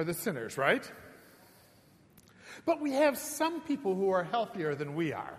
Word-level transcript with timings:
are 0.00 0.04
the 0.04 0.14
sinners, 0.14 0.56
right? 0.56 0.88
But 2.64 2.80
we 2.80 2.92
have 2.92 3.18
some 3.18 3.60
people 3.62 3.96
who 3.96 4.10
are 4.10 4.22
healthier 4.22 4.76
than 4.76 4.94
we 4.94 5.12
are. 5.12 5.34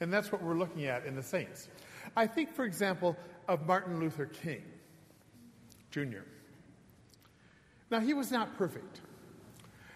And 0.00 0.12
that's 0.12 0.30
what 0.30 0.42
we're 0.42 0.58
looking 0.58 0.84
at 0.84 1.06
in 1.06 1.16
the 1.16 1.22
saints. 1.22 1.68
I 2.14 2.26
think, 2.26 2.52
for 2.52 2.66
example, 2.66 3.16
of 3.48 3.66
Martin 3.66 4.00
Luther 4.00 4.26
King 4.26 4.62
Jr. 5.90 6.24
Now, 7.90 8.00
he 8.00 8.12
was 8.12 8.30
not 8.30 8.58
perfect. 8.58 9.00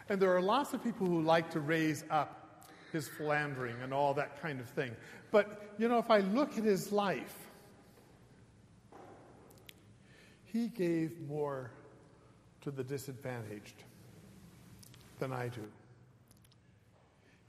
And 0.09 0.19
there 0.19 0.35
are 0.35 0.41
lots 0.41 0.73
of 0.73 0.83
people 0.83 1.07
who 1.07 1.21
like 1.21 1.51
to 1.51 1.61
raise 1.61 2.05
up 2.09 2.71
his 2.91 3.07
philandering 3.07 3.77
and 3.83 3.93
all 3.93 4.15
that 4.15 4.41
kind 4.41 4.61
of 4.61 4.69
thing. 4.71 4.97
But, 5.31 5.75
you 5.77 5.89
know, 5.89 5.99
if 5.99 6.11
I 6.11 6.21
look 6.21 6.57
at 6.57 6.65
his 6.65 6.91
life, 6.91 7.37
he 10.45 10.69
gave 10.69 11.21
more 11.29 11.71
to 12.65 12.71
the 12.71 12.83
disadvantaged 12.83 13.85
than 15.19 15.33
I 15.33 15.49
do. 15.49 15.65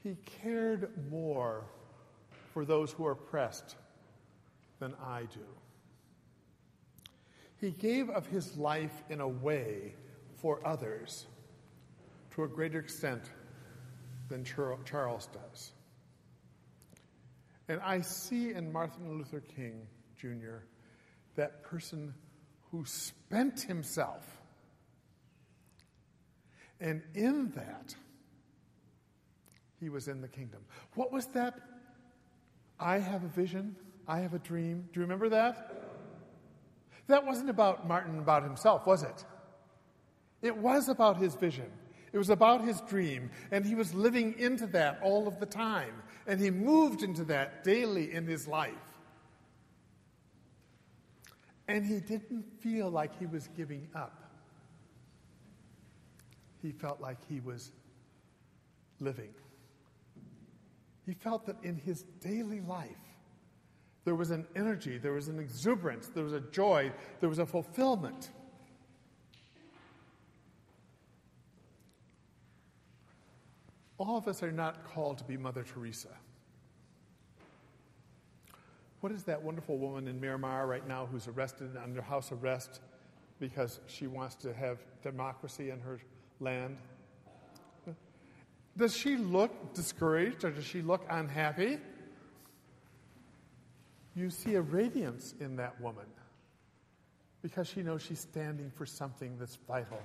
He 0.03 0.17
cared 0.41 0.91
more 1.09 1.63
for 2.53 2.63
those 2.63 2.91
who 2.91 3.05
are 3.05 3.13
oppressed 3.13 3.75
than 4.79 4.93
I 5.03 5.21
do. 5.21 5.45
He 7.59 7.71
gave 7.71 8.09
of 8.09 8.27
his 8.27 8.55
life 8.57 9.03
in 9.09 9.21
a 9.21 9.27
way 9.27 9.95
for 10.35 10.59
others 10.67 11.25
to 12.35 12.43
a 12.43 12.47
greater 12.47 12.79
extent 12.79 13.23
than 14.27 14.43
Charles 14.43 15.27
does. 15.27 15.71
And 17.67 17.79
I 17.81 18.01
see 18.01 18.53
in 18.53 18.71
Martin 18.71 19.17
Luther 19.17 19.39
King 19.39 19.87
Jr. 20.17 20.57
that 21.35 21.63
person 21.63 22.13
who 22.69 22.85
spent 22.85 23.61
himself. 23.61 24.34
And 26.79 27.01
in 27.13 27.51
that, 27.55 27.95
he 29.79 29.89
was 29.89 30.07
in 30.07 30.21
the 30.21 30.27
kingdom. 30.27 30.61
What 30.95 31.11
was 31.11 31.27
that? 31.27 31.59
I 32.79 32.99
have 32.99 33.23
a 33.23 33.27
vision, 33.27 33.75
I 34.07 34.19
have 34.19 34.33
a 34.33 34.39
dream. 34.39 34.89
Do 34.91 34.99
you 34.99 35.01
remember 35.01 35.29
that? 35.29 35.83
That 37.07 37.25
wasn't 37.25 37.49
about 37.49 37.87
Martin, 37.87 38.19
about 38.19 38.43
himself, 38.43 38.85
was 38.85 39.03
it? 39.03 39.25
It 40.41 40.57
was 40.57 40.89
about 40.89 41.17
his 41.17 41.35
vision. 41.35 41.71
It 42.11 42.17
was 42.17 42.29
about 42.29 42.63
his 42.63 42.79
dream, 42.81 43.29
and 43.51 43.65
he 43.65 43.75
was 43.75 43.93
living 43.93 44.35
into 44.39 44.67
that 44.67 45.01
all 45.03 45.27
of 45.27 45.39
the 45.39 45.45
time. 45.45 46.01
And 46.25 46.39
he 46.39 46.49
moved 46.49 47.03
into 47.03 47.25
that 47.25 47.63
daily 47.63 48.13
in 48.13 48.25
his 48.25 48.47
life. 48.47 48.73
And 51.67 51.85
he 51.85 51.99
didn't 51.99 52.45
feel 52.61 52.89
like 52.89 53.19
he 53.19 53.25
was 53.25 53.49
giving 53.57 53.89
up. 53.93 54.24
He 56.65 56.71
felt 56.71 56.99
like 56.99 57.17
he 57.29 57.41
was 57.41 57.71
living. 58.99 59.29
He 61.05 61.13
felt 61.13 61.45
that 61.45 61.57
in 61.61 61.75
his 61.75 62.01
daily 62.21 62.59
life, 62.59 62.89
there 64.03 64.15
was 64.15 64.31
an 64.31 64.47
energy, 64.55 64.97
there 64.97 65.11
was 65.11 65.27
an 65.27 65.37
exuberance, 65.37 66.07
there 66.07 66.23
was 66.23 66.33
a 66.33 66.39
joy, 66.39 66.91
there 67.19 67.29
was 67.29 67.37
a 67.37 67.45
fulfillment. 67.45 68.31
All 73.99 74.17
of 74.17 74.27
us 74.27 74.41
are 74.41 74.51
not 74.51 74.91
called 74.91 75.19
to 75.19 75.23
be 75.23 75.37
Mother 75.37 75.63
Teresa. 75.63 76.17
What 79.01 79.11
is 79.11 79.21
that 79.25 79.39
wonderful 79.39 79.77
woman 79.77 80.07
in 80.07 80.19
Myanmar 80.19 80.67
right 80.67 80.87
now 80.87 81.07
who's 81.11 81.27
arrested 81.27 81.77
under 81.77 82.01
house 82.01 82.31
arrest 82.31 82.81
because 83.39 83.81
she 83.85 84.07
wants 84.07 84.33
to 84.37 84.51
have 84.51 84.79
democracy 85.03 85.69
in 85.69 85.79
her 85.79 85.99
land? 86.39 86.77
Does 88.77 88.95
she 88.95 89.15
look 89.15 89.73
discouraged 89.73 90.43
or 90.43 90.51
does 90.51 90.65
she 90.65 90.81
look 90.81 91.05
unhappy? 91.09 91.77
You 94.15 94.29
see 94.29 94.55
a 94.55 94.61
radiance 94.61 95.33
in 95.39 95.55
that 95.57 95.79
woman 95.79 96.05
because 97.41 97.67
she 97.67 97.83
knows 97.83 98.01
she's 98.01 98.19
standing 98.19 98.71
for 98.71 98.85
something 98.85 99.37
that's 99.39 99.57
vital 99.67 100.01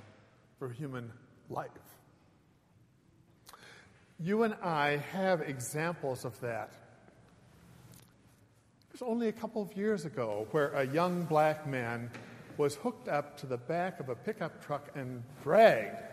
for 0.59 0.69
human 0.69 1.11
life. 1.49 1.71
You 4.21 4.43
and 4.43 4.55
I 4.63 4.99
have 5.13 5.41
examples 5.41 6.25
of 6.25 6.39
that. 6.41 6.73
It 8.89 8.93
was 8.93 9.03
only 9.03 9.29
a 9.29 9.33
couple 9.33 9.63
of 9.63 9.75
years 9.77 10.05
ago 10.05 10.47
where 10.51 10.69
a 10.73 10.87
young 10.87 11.25
black 11.25 11.67
man 11.67 12.11
was 12.59 12.75
hooked 12.75 13.09
up 13.09 13.39
to 13.39 13.47
the 13.47 13.57
back 13.57 13.99
of 13.99 14.11
a 14.11 14.15
pickup 14.15 14.65
truck 14.65 14.91
and 14.95 15.23
dragged 15.43 16.10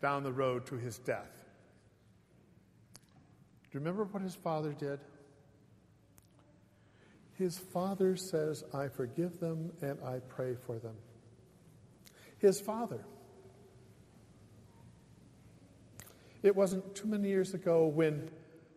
down 0.00 0.22
the 0.22 0.32
road 0.32 0.66
to 0.66 0.76
his 0.76 0.98
death. 0.98 1.44
Do 3.64 3.78
you 3.78 3.80
remember 3.80 4.04
what 4.04 4.22
his 4.22 4.34
father 4.34 4.72
did? 4.72 5.00
His 7.34 7.58
father 7.58 8.16
says, 8.16 8.64
I 8.72 8.88
forgive 8.88 9.40
them 9.40 9.72
and 9.82 9.98
I 10.04 10.20
pray 10.28 10.54
for 10.66 10.78
them. 10.78 10.94
His 12.38 12.60
father. 12.60 13.04
It 16.42 16.54
wasn't 16.54 16.94
too 16.94 17.08
many 17.08 17.28
years 17.28 17.54
ago 17.54 17.86
when 17.86 18.30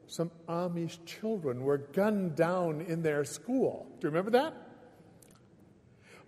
some 0.07 0.31
Amish 0.47 0.97
children 1.05 1.63
were 1.63 1.77
gunned 1.77 2.35
down 2.35 2.81
in 2.81 3.03
their 3.03 3.23
school. 3.23 3.85
Do 3.99 4.07
you 4.07 4.09
remember 4.09 4.31
that? 4.31 4.53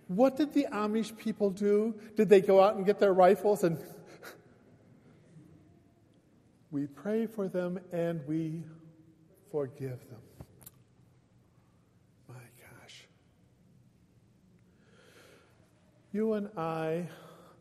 What 0.08 0.36
did 0.36 0.52
the 0.52 0.68
Amish 0.72 1.16
people 1.16 1.50
do? 1.50 1.94
Did 2.16 2.28
they 2.28 2.40
go 2.40 2.62
out 2.62 2.76
and 2.76 2.86
get 2.86 3.00
their 3.00 3.12
rifles 3.12 3.64
and 3.64 3.78
we 6.72 6.86
pray 6.86 7.26
for 7.26 7.48
them 7.48 7.78
and 7.92 8.26
we 8.26 8.64
forgive 9.52 10.08
them? 10.08 10.20
My 12.28 12.34
gosh. 12.34 13.06
You 16.12 16.32
and 16.32 16.48
I, 16.56 17.06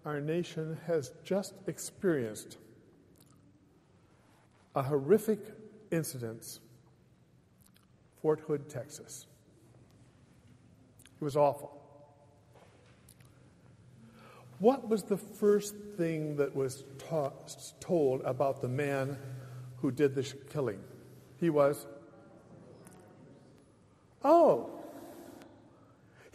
our 0.05 0.21
nation, 0.21 0.77
has 0.87 1.11
just 1.25 1.53
experienced 1.67 2.57
a 4.75 4.81
horrific 4.81 5.39
incident, 5.91 6.59
Fort 8.21 8.39
Hood, 8.39 8.69
Texas. 8.69 9.25
It 11.19 11.23
was 11.23 11.35
awful. 11.35 11.81
What 14.61 14.87
was 14.87 15.01
the 15.01 15.17
first 15.17 15.73
thing 15.97 16.35
that 16.35 16.55
was 16.55 16.83
told 17.79 18.21
about 18.21 18.61
the 18.61 18.67
man 18.67 19.17
who 19.77 19.89
did 19.89 20.13
the 20.13 20.21
killing? 20.51 20.79
He 21.39 21.49
was, 21.49 21.87
oh, 24.23 24.69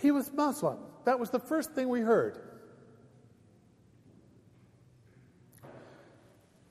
he 0.03 0.11
was 0.11 0.33
Muslim. 0.33 0.79
That 1.05 1.21
was 1.21 1.31
the 1.31 1.39
first 1.39 1.71
thing 1.71 1.89
we 1.89 2.01
heard. 2.01 2.41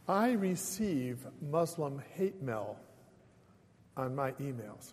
I 0.09 0.33
receive 0.33 1.25
Muslim 1.41 2.01
hate 2.15 2.41
mail 2.41 2.77
on 3.95 4.13
my 4.13 4.33
emails. 4.33 4.91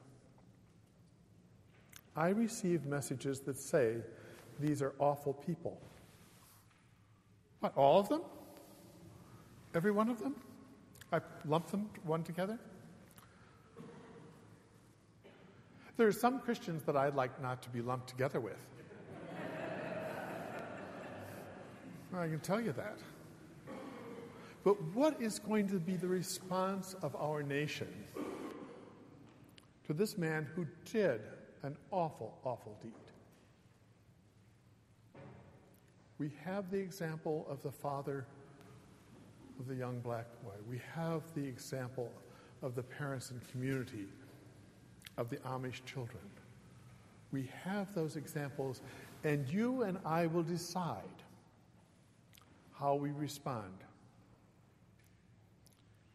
I 2.15 2.29
receive 2.29 2.87
messages 2.87 3.41
that 3.41 3.59
say 3.59 3.97
these 4.61 4.81
are 4.81 4.95
awful 5.01 5.33
people. 5.33 5.81
What, 7.63 7.77
all 7.77 8.01
of 8.01 8.09
them? 8.09 8.23
Every 9.73 9.93
one 9.93 10.09
of 10.09 10.19
them? 10.19 10.35
I 11.13 11.21
lump 11.45 11.71
them 11.71 11.89
one 12.03 12.25
together? 12.25 12.59
There 15.97 16.09
are 16.09 16.13
some 16.13 16.41
Christians 16.41 16.83
that 16.87 16.97
I'd 16.97 17.15
like 17.15 17.41
not 17.41 17.63
to 17.63 17.71
be 17.71 17.81
lumped 17.81 18.09
together 18.09 18.41
with. 18.41 18.59
I 22.17 22.27
can 22.27 22.41
tell 22.41 22.61
you 22.61 22.73
that. 22.73 22.99
But 24.65 24.83
what 24.93 25.23
is 25.23 25.39
going 25.39 25.69
to 25.69 25.79
be 25.79 25.95
the 25.95 26.09
response 26.09 26.97
of 27.01 27.15
our 27.15 27.45
nation 27.45 27.95
to 29.87 29.93
this 29.93 30.19
man 30.19 30.49
who 30.57 30.67
did 30.85 31.21
an 31.63 31.77
awful, 31.93 32.37
awful 32.43 32.77
deed? 32.83 33.12
We 36.23 36.31
have 36.45 36.71
the 36.71 36.79
example 36.79 37.45
of 37.51 37.61
the 37.65 37.73
father 37.73 38.25
of 39.59 39.67
the 39.67 39.75
young 39.75 39.99
black 39.99 40.27
boy. 40.45 40.53
We 40.71 40.81
have 40.95 41.23
the 41.35 41.45
example 41.45 42.13
of 42.63 42.77
the 42.77 42.83
parents 42.85 43.33
and 43.33 43.41
community 43.51 44.07
of 45.19 45.31
the 45.31 45.39
Amish 45.39 45.85
children. 45.85 46.23
We 47.33 47.51
have 47.65 47.93
those 47.93 48.15
examples, 48.15 48.83
and 49.25 49.49
you 49.49 49.83
and 49.83 49.99
I 50.05 50.29
will 50.29 50.45
decide 50.45 51.03
how 52.73 52.95
we 52.95 53.11
respond 53.11 53.75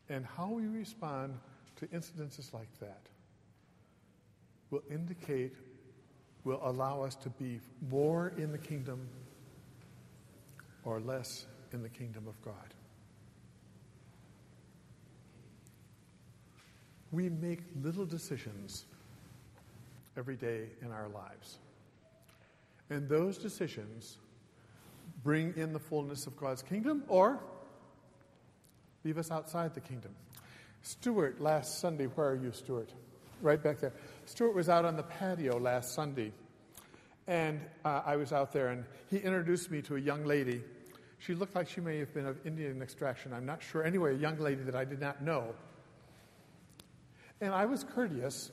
and 0.08 0.26
how 0.26 0.52
we 0.52 0.68
respond 0.68 1.38
to 1.82 1.88
incidences 1.88 2.54
like 2.54 2.70
that 2.80 3.02
will 4.70 4.84
indicate, 4.90 5.52
will 6.46 6.62
allow 6.64 7.02
us 7.02 7.16
to 7.16 7.30
be 7.30 7.60
more 7.90 8.32
in 8.38 8.54
the 8.54 8.58
kingdom 8.58 9.06
or 10.88 11.02
less 11.02 11.46
in 11.74 11.84
the 11.84 11.90
kingdom 11.90 12.26
of 12.30 12.42
God. 12.42 12.74
We 17.12 17.28
make 17.28 17.60
little 17.82 18.06
decisions 18.06 18.86
every 20.18 20.38
day 20.38 20.70
in 20.82 20.92
our 20.94 21.10
lives. 21.10 21.60
And 22.90 23.10
those 23.10 23.38
decisions 23.38 24.18
bring 25.26 25.54
in 25.58 25.74
the 25.74 25.80
fullness 25.80 26.26
of 26.26 26.38
God's 26.38 26.62
kingdom 26.62 27.04
or 27.10 27.38
leave 29.04 29.18
us 29.18 29.30
outside 29.30 29.74
the 29.74 29.82
kingdom. 29.82 30.12
Stuart, 30.84 31.42
last 31.42 31.82
Sunday, 31.82 32.06
where 32.06 32.30
are 32.30 32.36
you, 32.36 32.54
Stuart? 32.54 32.90
Right 33.42 33.62
back 33.62 33.80
there. 33.80 33.94
Stuart 34.26 34.56
was 34.56 34.70
out 34.70 34.86
on 34.86 34.96
the 34.96 35.04
patio 35.04 35.60
last 35.60 35.94
Sunday, 35.94 36.32
and 37.28 37.60
uh, 37.84 38.04
I 38.06 38.16
was 38.16 38.32
out 38.32 38.54
there, 38.54 38.70
and 38.70 38.86
he 39.10 39.18
introduced 39.18 39.70
me 39.70 39.82
to 39.84 39.98
a 39.98 40.00
young 40.00 40.24
lady. 40.24 40.64
She 41.20 41.34
looked 41.34 41.56
like 41.56 41.68
she 41.68 41.82
may 41.82 41.98
have 42.00 42.14
been 42.14 42.26
of 42.26 42.46
Indian 42.46 42.82
extraction. 42.82 43.34
I'm 43.34 43.46
not 43.46 43.62
sure. 43.64 43.84
Anyway, 43.84 44.14
a 44.14 44.18
young 44.18 44.38
lady 44.38 44.62
that 44.64 44.76
I 44.76 44.86
did 44.86 45.02
not 45.02 45.22
know. 45.22 45.56
And 47.42 47.54
I 47.54 47.66
was 47.66 47.84
courteous, 47.84 48.52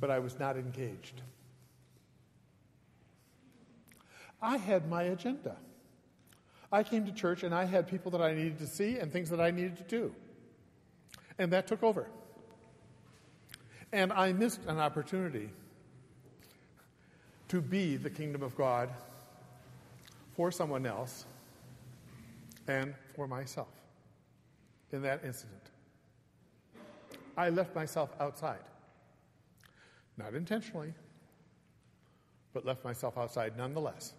but 0.00 0.10
I 0.10 0.18
was 0.18 0.38
not 0.38 0.56
engaged. 0.56 1.22
I 4.42 4.56
had 4.56 4.88
my 4.88 5.02
agenda. 5.02 5.56
I 6.72 6.82
came 6.82 7.04
to 7.06 7.12
church 7.12 7.42
and 7.42 7.54
I 7.54 7.64
had 7.64 7.88
people 7.88 8.10
that 8.12 8.22
I 8.22 8.32
needed 8.32 8.58
to 8.60 8.66
see 8.66 8.98
and 8.98 9.12
things 9.12 9.30
that 9.30 9.40
I 9.40 9.50
needed 9.50 9.76
to 9.78 9.84
do. 9.84 10.14
And 11.38 11.52
that 11.52 11.66
took 11.66 11.82
over. 11.82 12.06
And 13.92 14.12
I 14.12 14.32
missed 14.32 14.60
an 14.66 14.78
opportunity 14.78 15.50
to 17.48 17.60
be 17.60 17.96
the 17.96 18.10
kingdom 18.10 18.42
of 18.42 18.56
God 18.56 18.88
for 20.40 20.50
someone 20.50 20.86
else 20.86 21.26
and 22.66 22.94
for 23.14 23.28
myself 23.28 23.68
in 24.90 25.02
that 25.02 25.22
incident. 25.22 25.68
I 27.36 27.50
left 27.50 27.74
myself 27.74 28.08
outside. 28.18 28.62
Not 30.16 30.32
intentionally, 30.34 30.94
but 32.54 32.64
left 32.64 32.82
myself 32.86 33.18
outside 33.18 33.58
nonetheless. 33.58 34.14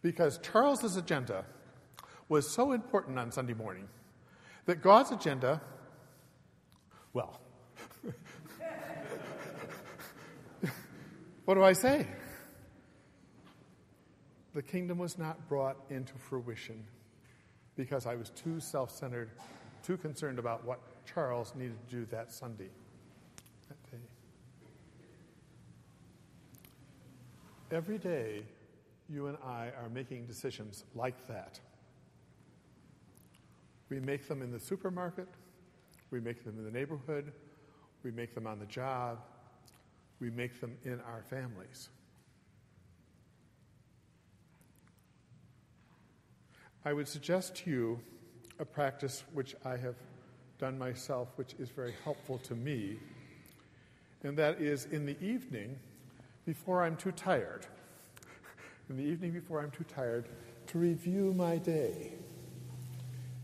Because 0.00 0.38
Charles's 0.38 0.96
agenda 0.96 1.44
was 2.28 2.48
so 2.48 2.70
important 2.70 3.18
on 3.18 3.32
Sunday 3.32 3.54
morning 3.54 3.88
that 4.66 4.80
God's 4.80 5.10
agenda, 5.10 5.60
well, 7.12 7.40
what 11.46 11.54
do 11.54 11.64
I 11.64 11.72
say? 11.72 12.06
The 14.56 14.62
kingdom 14.62 14.96
was 14.96 15.18
not 15.18 15.50
brought 15.50 15.76
into 15.90 16.14
fruition 16.14 16.82
because 17.76 18.06
I 18.06 18.14
was 18.14 18.30
too 18.30 18.58
self 18.58 18.90
centered, 18.90 19.28
too 19.82 19.98
concerned 19.98 20.38
about 20.38 20.64
what 20.64 20.80
Charles 21.04 21.52
needed 21.54 21.76
to 21.86 21.94
do 21.94 22.06
that 22.06 22.32
Sunday, 22.32 22.70
that 23.68 23.90
day. 23.90 23.98
Every 27.70 27.98
day, 27.98 28.44
you 29.10 29.26
and 29.26 29.36
I 29.44 29.72
are 29.78 29.90
making 29.92 30.24
decisions 30.24 30.84
like 30.94 31.26
that. 31.28 31.60
We 33.90 34.00
make 34.00 34.26
them 34.26 34.40
in 34.40 34.50
the 34.50 34.58
supermarket, 34.58 35.28
we 36.10 36.18
make 36.18 36.44
them 36.44 36.58
in 36.58 36.64
the 36.64 36.70
neighborhood, 36.70 37.30
we 38.02 38.10
make 38.10 38.34
them 38.34 38.46
on 38.46 38.58
the 38.58 38.64
job, 38.64 39.18
we 40.18 40.30
make 40.30 40.62
them 40.62 40.78
in 40.86 40.98
our 41.00 41.20
families. 41.28 41.90
I 46.86 46.92
would 46.92 47.08
suggest 47.08 47.56
to 47.56 47.70
you 47.70 48.00
a 48.60 48.64
practice 48.64 49.24
which 49.32 49.56
I 49.64 49.76
have 49.76 49.96
done 50.56 50.78
myself, 50.78 51.26
which 51.34 51.54
is 51.58 51.68
very 51.68 51.92
helpful 52.04 52.38
to 52.38 52.54
me, 52.54 53.00
and 54.22 54.38
that 54.38 54.60
is 54.60 54.84
in 54.92 55.04
the 55.04 55.20
evening, 55.20 55.80
before 56.44 56.84
I'm 56.84 56.94
too 56.94 57.10
tired, 57.10 57.66
in 58.88 58.96
the 58.96 59.02
evening 59.02 59.32
before 59.32 59.60
I'm 59.60 59.72
too 59.72 59.82
tired, 59.82 60.28
to 60.68 60.78
review 60.78 61.34
my 61.34 61.58
day 61.58 62.12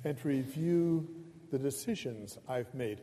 and 0.04 0.16
to 0.18 0.28
review 0.28 1.08
the 1.50 1.58
decisions 1.58 2.38
I've 2.48 2.72
made. 2.72 3.00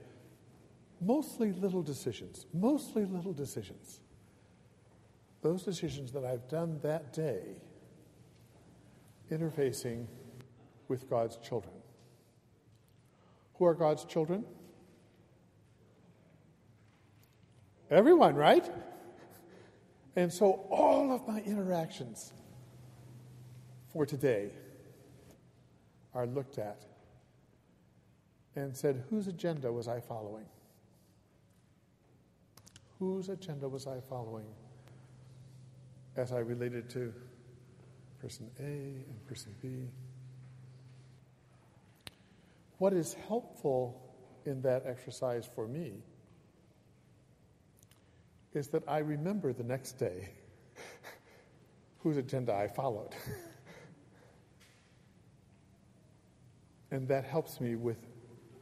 Mostly 1.01 1.51
little 1.51 1.81
decisions, 1.81 2.45
mostly 2.53 3.03
little 3.03 3.33
decisions. 3.33 3.99
Those 5.41 5.63
decisions 5.63 6.13
that 6.13 6.23
I've 6.23 6.47
done 6.47 6.79
that 6.81 7.11
day 7.11 7.57
interfacing 9.29 10.05
with 10.89 11.09
God's 11.09 11.37
children. 11.37 11.75
Who 13.55 13.65
are 13.65 13.73
God's 13.73 14.03
children? 14.03 14.43
Everyone, 17.89 18.35
right? 18.35 18.69
And 20.15 20.31
so 20.33 20.65
all 20.69 21.13
of 21.13 21.27
my 21.27 21.39
interactions 21.41 22.33
for 23.93 24.05
today 24.05 24.49
are 26.13 26.27
looked 26.27 26.57
at 26.57 26.85
and 28.55 28.75
said, 28.75 29.03
whose 29.09 29.27
agenda 29.27 29.71
was 29.71 29.87
I 29.87 29.99
following? 29.99 30.45
Whose 32.99 33.29
agenda 33.29 33.69
was 33.69 33.87
I 33.87 34.01
following 34.01 34.47
as 36.17 36.31
I 36.31 36.39
related 36.39 36.89
to 36.91 37.13
person 38.19 38.49
A 38.59 38.63
and 38.63 39.27
person 39.27 39.55
B? 39.61 39.87
What 42.79 42.93
is 42.93 43.13
helpful 43.27 44.01
in 44.45 44.61
that 44.61 44.85
exercise 44.85 45.47
for 45.53 45.67
me 45.67 46.01
is 48.53 48.69
that 48.69 48.83
I 48.87 48.99
remember 48.99 49.53
the 49.53 49.63
next 49.63 49.99
day 49.99 50.29
whose 51.99 52.15
agenda 52.17 52.53
I 52.53 52.67
followed. 52.69 53.13
and 56.91 57.07
that 57.09 57.25
helps 57.25 57.59
me 57.61 57.75
with 57.75 57.97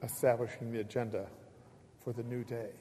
establishing 0.01 0.71
the 0.71 0.79
agenda 0.79 1.27
for 2.03 2.11
the 2.11 2.23
new 2.23 2.43
day. 2.43 2.71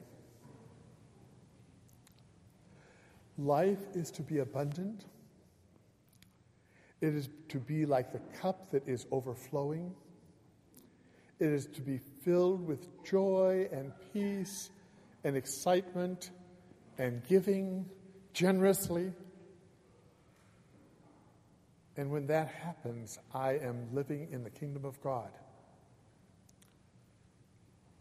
Life 3.38 3.94
is 3.94 4.11
to 4.12 4.23
be 4.23 4.38
abundant. 4.38 5.05
It 7.03 7.15
is 7.15 7.29
to 7.50 7.59
be 7.59 7.85
like 7.85 8.11
the 8.11 8.21
cup 8.41 8.71
that 8.71 8.88
is 8.88 9.06
overflowing. 9.12 9.95
It 11.38 11.49
is 11.49 11.66
to 11.75 11.83
be 11.83 12.00
filled 12.25 12.66
with 12.66 13.05
joy 13.05 13.69
and 13.71 13.93
peace 14.12 14.71
and 15.23 15.37
excitement 15.37 16.31
and 16.99 17.23
giving 17.28 17.87
generously. 18.33 19.12
And 21.97 22.11
when 22.11 22.26
that 22.28 22.49
happens, 22.49 23.19
I 23.35 23.52
am 23.59 23.88
living 23.93 24.28
in 24.31 24.45
the 24.45 24.50
kingdom 24.50 24.85
of 24.85 25.00
God. 25.02 25.31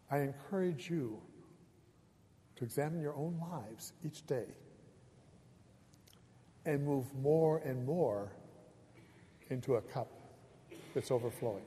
I 0.10 0.20
encourage 0.20 0.90
you 0.90 1.20
to 2.58 2.64
examine 2.64 3.02
your 3.02 3.16
own 3.16 3.42
lives 3.52 3.92
each 4.06 4.26
day 4.26 4.46
and 6.66 6.86
move 6.86 7.06
more 7.16 7.58
and 7.60 7.86
more 7.86 8.32
into 9.50 9.76
a 9.76 9.82
cup 9.82 10.08
that's 10.94 11.12
overflowing. 11.12 11.64